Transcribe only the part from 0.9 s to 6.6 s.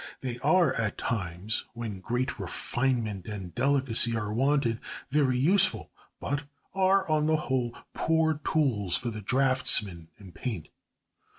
times, when great refinement and delicacy are wanted, very useful, but